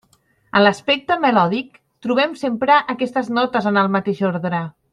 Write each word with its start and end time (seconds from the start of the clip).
En 0.59 0.63
l'aspecte 0.63 1.17
melòdic, 1.25 1.77
trobem 2.07 2.33
sempre 2.45 2.79
aquestes 2.95 3.31
notes 3.41 3.69
en 3.73 3.79
el 3.83 3.93
mateix 3.97 4.25
ordre. 4.33 4.65